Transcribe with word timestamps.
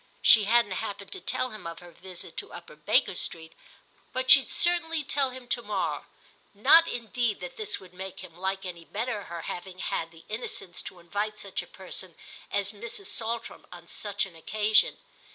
She 0.23 0.45
hadn't 0.45 0.71
happened 0.71 1.11
to 1.11 1.21
tell 1.21 1.51
him 1.51 1.67
of 1.67 1.77
her 1.77 1.91
visit 1.91 2.35
to 2.37 2.51
Upper 2.53 2.75
Baker 2.75 3.13
Street, 3.13 3.53
but 4.11 4.31
she'd 4.31 4.49
certainly 4.49 5.03
tell 5.03 5.29
him 5.29 5.47
to 5.49 5.61
morrow; 5.61 6.07
not 6.55 6.87
indeed 6.87 7.39
that 7.41 7.55
this 7.55 7.79
would 7.79 7.93
make 7.93 8.21
him 8.21 8.35
like 8.35 8.65
any 8.65 8.83
better 8.83 9.25
her 9.25 9.41
having 9.43 9.77
had 9.77 10.09
the 10.09 10.25
innocence 10.27 10.81
to 10.81 10.97
invite 10.97 11.37
such 11.37 11.61
a 11.61 11.67
person 11.67 12.15
as 12.49 12.71
Mrs. 12.73 13.13
Saltram 13.13 13.67
on 13.71 13.87
such 13.87 14.25
an 14.25 14.35
occasion. 14.35 14.97